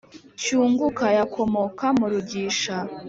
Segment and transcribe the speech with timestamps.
[0.41, 2.75] cyunguka yakomoka mu rugisha.